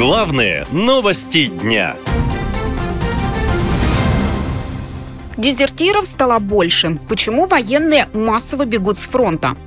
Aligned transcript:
Главные 0.00 0.64
новости 0.72 1.48
дня. 1.48 1.94
Дезертиров 5.36 6.06
стало 6.06 6.38
больше. 6.38 6.98
Почему 7.06 7.44
военные 7.44 8.08
массово 8.14 8.64
бегут 8.64 8.98
с 8.98 9.06
фронта? 9.06 9.58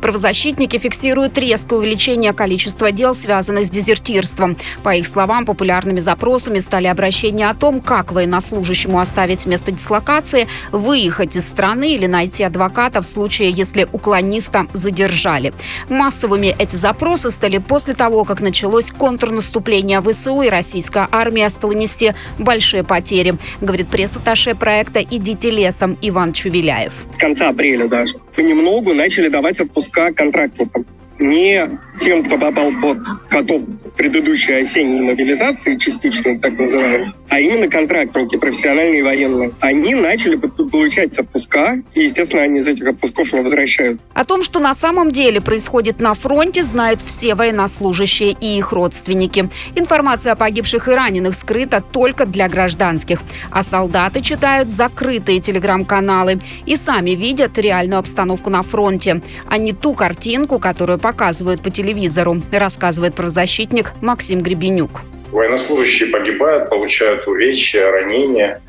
Правозащитники 0.00 0.78
фиксируют 0.78 1.36
резкое 1.38 1.76
увеличение 1.76 2.32
количества 2.32 2.92
дел, 2.92 3.14
связанных 3.14 3.66
с 3.66 3.70
дезертирством. 3.70 4.56
По 4.82 4.94
их 4.94 5.06
словам, 5.06 5.44
популярными 5.44 6.00
запросами 6.00 6.58
стали 6.58 6.86
обращения 6.86 7.48
о 7.48 7.54
том, 7.54 7.80
как 7.80 8.12
военнослужащему 8.12 8.98
оставить 8.98 9.46
место 9.46 9.72
дислокации, 9.72 10.48
выехать 10.72 11.36
из 11.36 11.46
страны 11.46 11.94
или 11.94 12.06
найти 12.06 12.44
адвоката 12.44 13.02
в 13.02 13.06
случае, 13.06 13.50
если 13.50 13.88
уклониста 13.92 14.66
задержали. 14.72 15.52
Массовыми 15.88 16.54
эти 16.58 16.76
запросы 16.76 17.30
стали 17.30 17.58
после 17.58 17.94
того, 17.94 18.24
как 18.24 18.40
началось 18.40 18.90
контрнаступление 18.90 20.00
ВСУ 20.00 20.42
и 20.42 20.48
российская 20.48 21.08
армия 21.10 21.48
стала 21.48 21.72
нести 21.72 22.14
большие 22.38 22.84
потери, 22.84 23.34
говорит 23.60 23.88
пресс-атташе 23.88 24.54
проекта 24.54 25.00
«Идите 25.02 25.50
лесом» 25.50 25.98
Иван 26.02 26.32
Чувеляев. 26.32 27.06
конца 27.18 27.48
апреля 27.48 27.88
даже 27.88 28.14
понемногу 28.34 28.94
начали 28.94 29.28
давать 29.28 29.60
отпуска 29.60 30.12
контрактникам. 30.12 30.86
Не 31.20 31.78
тем, 31.98 32.24
кто 32.24 32.38
попал 32.38 32.72
под 32.80 32.98
каток 33.28 33.62
предыдущей 33.96 34.54
осенней 34.54 35.02
мобилизации, 35.02 35.76
частичной 35.76 36.38
так 36.38 36.58
называемой, 36.58 37.12
а 37.28 37.38
именно 37.38 37.68
контрактники, 37.68 38.36
профессиональные 38.36 39.04
военные. 39.04 39.52
Они 39.60 39.94
начали 39.94 40.36
получать 40.36 41.18
отпуска, 41.18 41.82
и, 41.94 42.04
естественно, 42.04 42.40
они 42.40 42.60
из 42.60 42.66
этих 42.66 42.88
отпусков 42.88 43.32
не 43.34 43.42
возвращают. 43.42 44.00
О 44.14 44.24
том, 44.24 44.42
что 44.42 44.60
на 44.60 44.72
самом 44.72 45.10
деле 45.10 45.42
происходит 45.42 46.00
на 46.00 46.14
фронте, 46.14 46.64
знают 46.64 47.02
все 47.02 47.34
военнослужащие 47.34 48.34
и 48.40 48.56
их 48.56 48.72
родственники. 48.72 49.50
Информация 49.76 50.32
о 50.32 50.36
погибших 50.36 50.88
и 50.88 50.92
раненых 50.92 51.34
скрыта 51.34 51.82
только 51.82 52.24
для 52.24 52.48
гражданских. 52.48 53.20
А 53.50 53.62
солдаты 53.62 54.22
читают 54.22 54.70
закрытые 54.70 55.40
телеграм-каналы 55.40 56.38
и 56.64 56.76
сами 56.76 57.10
видят 57.10 57.58
реальную 57.58 57.98
обстановку 57.98 58.48
на 58.48 58.62
фронте, 58.62 59.20
а 59.46 59.58
не 59.58 59.74
ту 59.74 59.92
картинку, 59.92 60.58
которую 60.58 60.98
показывают 61.10 61.60
по 61.60 61.70
телевизору, 61.70 62.40
рассказывает 62.52 63.16
правозащитник 63.16 63.92
Максим 64.00 64.42
Гребенюк. 64.42 65.00
Военнослужащие 65.32 66.08
погибают, 66.08 66.70
получают 66.70 67.26
увечья, 67.26 67.90
ранения, 67.90 68.60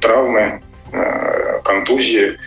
травмы, 0.00 0.62
э, 0.92 1.60
контузии. 1.64 2.38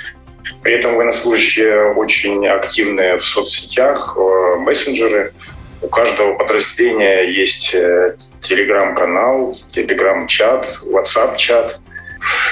При 0.63 0.75
этом 0.75 0.95
военнослужащие 0.95 1.91
очень 1.95 2.47
активные 2.47 3.17
в 3.17 3.21
соцсетях, 3.21 4.15
э, 4.17 4.55
мессенджеры. 4.59 5.33
У 5.81 5.87
каждого 5.87 6.35
подразделения 6.35 7.23
есть 7.23 7.75
э, 7.75 8.15
телеграм-канал, 8.41 9.53
телеграм-чат, 9.69 10.65
ватсап-чат. 10.91 11.77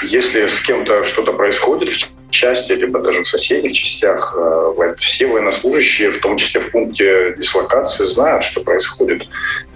Если 0.04 0.48
с 0.48 0.60
кем-то 0.60 1.06
что-то 1.06 1.32
происходит 1.32 1.90
в 1.90 2.19
части, 2.30 2.74
либо 2.74 3.00
даже 3.00 3.22
в 3.24 3.28
соседних 3.28 3.74
частях, 3.74 4.36
э, 4.38 4.94
все 4.98 5.28
военнослужащие, 5.28 6.12
в 6.12 6.22
том 6.22 6.38
числе 6.38 6.62
в 6.62 6.72
пункте 6.72 7.36
дислокации, 7.38 8.06
знают, 8.06 8.44
что 8.44 8.62
происходит. 8.62 9.24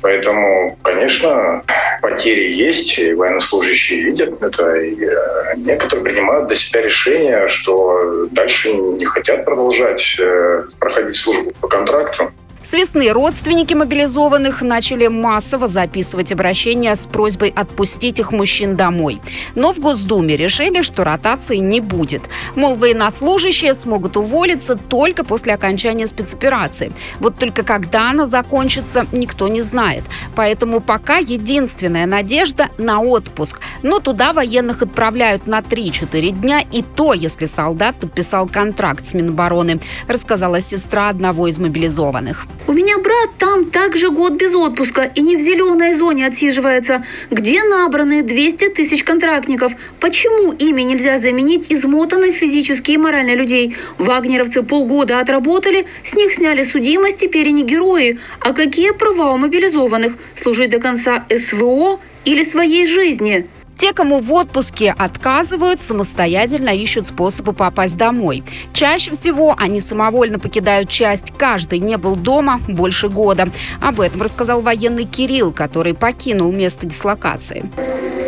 Поэтому, 0.01 0.77
конечно, 0.81 1.63
потери 2.01 2.51
есть, 2.51 2.97
и 2.99 3.13
военнослужащие 3.13 4.01
видят 4.01 4.41
это, 4.41 4.75
и 4.75 5.05
э, 5.05 5.53
некоторые 5.57 6.03
принимают 6.03 6.47
для 6.47 6.55
себя 6.55 6.81
решение, 6.81 7.47
что 7.47 8.27
дальше 8.31 8.73
не 8.73 9.05
хотят 9.05 9.45
продолжать 9.45 10.17
э, 10.19 10.63
проходить 10.79 11.15
службу 11.15 11.51
по 11.61 11.67
контракту. 11.67 12.31
С 12.63 12.71
весны 12.71 13.09
родственники 13.09 13.73
мобилизованных 13.73 14.61
начали 14.61 15.07
массово 15.07 15.67
записывать 15.67 16.31
обращения 16.31 16.95
с 16.95 17.05
просьбой 17.05 17.49
отпустить 17.53 18.19
их 18.19 18.31
мужчин 18.31 18.77
домой. 18.77 19.21
Но 19.53 19.73
в 19.73 19.79
Госдуме 19.79 20.37
решили, 20.37 20.81
что 20.81 21.03
ротации 21.03 21.57
не 21.57 21.81
будет. 21.81 22.29
Мол, 22.55 22.77
военнослужащие 22.77 23.73
смогут 23.73 24.15
уволиться 24.15 24.75
только 24.77 25.25
после 25.25 25.53
окончания 25.53 26.07
спецоперации. 26.07 26.93
Вот 27.19 27.37
только 27.37 27.63
когда 27.63 28.11
она 28.11 28.25
закончится, 28.25 29.07
никто 29.11 29.49
не 29.49 29.59
знает. 29.59 30.05
Поэтому 30.33 30.79
пока 30.79 31.17
единственная 31.17 32.05
надежда 32.05 32.69
на 32.77 33.01
отпуск. 33.01 33.59
Но 33.81 33.99
туда 33.99 34.31
военных 34.31 34.81
отправляют 34.81 35.47
на 35.47 35.59
3-4 35.59 36.29
дня, 36.29 36.61
и 36.61 36.81
то, 36.81 37.13
если 37.13 37.45
солдат 37.45 37.97
подписал 37.97 38.47
контракт 38.47 39.05
с 39.05 39.13
Минобороны, 39.13 39.81
рассказала 40.07 40.61
сестра 40.61 41.09
одного 41.09 41.49
из 41.49 41.59
мобилизованных. 41.59 42.47
У 42.65 42.71
меня 42.71 42.97
брат 42.97 43.29
там 43.37 43.69
также 43.69 44.09
год 44.09 44.33
без 44.33 44.55
отпуска 44.55 45.03
и 45.03 45.21
не 45.21 45.35
в 45.35 45.39
зеленой 45.39 45.95
зоне 45.95 46.27
отсиживается, 46.27 47.05
где 47.29 47.61
набраны 47.61 48.23
200 48.23 48.69
тысяч 48.69 49.03
контрактников. 49.03 49.73
Почему 49.99 50.53
ими 50.53 50.81
нельзя 50.81 51.19
заменить 51.19 51.71
измотанных 51.71 52.35
физически 52.35 52.91
и 52.91 52.97
морально 52.97 53.35
людей? 53.35 53.75
Вагнеровцы 53.97 54.63
полгода 54.63 55.19
отработали, 55.19 55.85
с 56.03 56.13
них 56.15 56.33
сняли 56.33 56.63
судимость, 56.63 57.17
теперь 57.17 57.49
они 57.49 57.63
герои. 57.63 58.19
А 58.39 58.53
какие 58.53 58.91
права 58.91 59.33
у 59.33 59.37
мобилизованных? 59.37 60.17
Служить 60.35 60.69
до 60.69 60.79
конца 60.79 61.25
СВО 61.29 61.99
или 62.23 62.43
своей 62.43 62.87
жизни? 62.87 63.47
Те, 63.83 63.91
кому 63.91 64.19
в 64.19 64.31
отпуске 64.31 64.95
отказывают, 64.97 65.81
самостоятельно 65.81 66.69
ищут 66.69 67.07
способы 67.07 67.51
попасть 67.51 67.97
домой. 67.97 68.41
Чаще 68.71 69.11
всего 69.11 69.55
они 69.57 69.81
самовольно 69.81 70.39
покидают 70.39 70.87
часть. 70.87 71.33
Каждый 71.37 71.79
не 71.79 71.97
был 71.97 72.15
дома 72.15 72.61
больше 72.69 73.09
года. 73.09 73.49
Об 73.81 73.99
этом 73.99 74.21
рассказал 74.21 74.61
военный 74.61 75.03
Кирилл, 75.03 75.51
который 75.51 75.93
покинул 75.93 76.49
место 76.53 76.87
дислокации. 76.87 77.69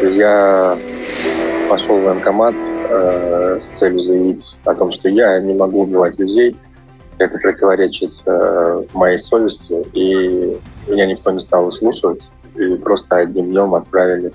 Я 0.02 0.78
пошел 1.70 2.00
в 2.00 2.04
военкомат 2.04 2.54
э, 2.90 3.60
с 3.62 3.78
целью 3.78 4.02
заявить 4.02 4.58
о 4.66 4.74
том, 4.74 4.92
что 4.92 5.08
я 5.08 5.40
не 5.40 5.54
могу 5.54 5.84
убивать 5.84 6.20
людей. 6.20 6.58
Это 7.18 7.38
противоречит 7.38 8.12
э, 8.26 8.84
моей 8.92 9.20
совести. 9.20 9.86
И 9.94 10.58
меня 10.90 11.06
никто 11.06 11.32
не 11.32 11.40
стал 11.40 11.64
выслушивать. 11.64 12.30
И 12.56 12.76
просто 12.76 13.16
одним 13.16 13.52
днем 13.52 13.74
отправили 13.74 14.34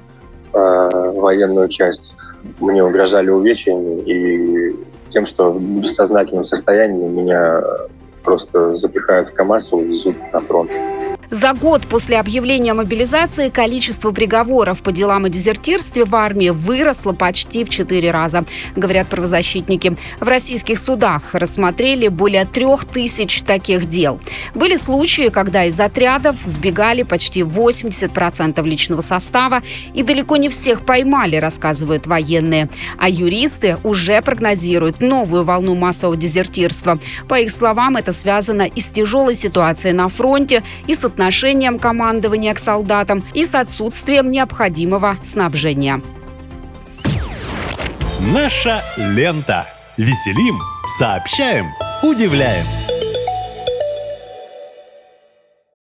э, 0.52 1.12
военную 1.16 1.68
часть. 1.68 2.14
Мне 2.58 2.82
угрожали 2.82 3.30
увечьями 3.30 4.00
и 4.02 4.76
тем, 5.08 5.26
что 5.26 5.52
в 5.52 5.60
бессознательном 5.60 6.44
состоянии 6.44 7.08
меня 7.08 7.62
просто 8.22 8.76
запихают 8.76 9.30
в 9.30 9.34
КАМАЗ 9.34 9.72
и 9.72 9.74
увезут 9.76 10.16
на 10.32 10.40
фронт. 10.40 10.70
За 11.30 11.52
год 11.52 11.86
после 11.86 12.18
объявления 12.18 12.74
мобилизации 12.74 13.50
количество 13.50 14.10
приговоров 14.10 14.82
по 14.82 14.90
делам 14.90 15.26
о 15.26 15.28
дезертирстве 15.28 16.04
в 16.04 16.16
армии 16.16 16.48
выросло 16.48 17.12
почти 17.12 17.62
в 17.62 17.68
четыре 17.68 18.10
раза, 18.10 18.44
говорят 18.74 19.06
правозащитники. 19.06 19.96
В 20.18 20.26
российских 20.26 20.80
судах 20.80 21.36
рассмотрели 21.36 22.08
более 22.08 22.46
трех 22.46 22.84
тысяч 22.84 23.42
таких 23.42 23.88
дел. 23.88 24.20
Были 24.56 24.74
случаи, 24.74 25.28
когда 25.28 25.66
из 25.66 25.78
отрядов 25.78 26.34
сбегали 26.44 27.04
почти 27.04 27.42
80% 27.42 28.60
личного 28.64 29.00
состава, 29.00 29.62
и 29.94 30.02
далеко 30.02 30.36
не 30.36 30.48
всех 30.48 30.84
поймали, 30.84 31.36
рассказывают 31.36 32.08
военные. 32.08 32.68
А 32.98 33.08
юристы 33.08 33.76
уже 33.84 34.20
прогнозируют 34.20 35.00
новую 35.00 35.44
волну 35.44 35.76
массового 35.76 36.16
дезертирства. 36.16 36.98
По 37.28 37.38
их 37.38 37.52
словам, 37.52 37.96
это 37.96 38.12
связано 38.12 38.62
и 38.62 38.80
с 38.80 38.86
тяжелой 38.86 39.34
ситуацией 39.34 39.92
на 39.92 40.08
фронте, 40.08 40.64
и 40.88 40.94
с 40.96 41.04
отношением 41.20 41.78
командования 41.78 42.54
к 42.54 42.58
солдатам 42.58 43.22
и 43.34 43.44
с 43.44 43.54
отсутствием 43.54 44.30
необходимого 44.30 45.16
снабжения. 45.22 46.00
Наша 48.32 48.82
лента. 48.96 49.66
Веселим, 49.98 50.58
сообщаем, 50.98 51.66
удивляем. 52.02 52.64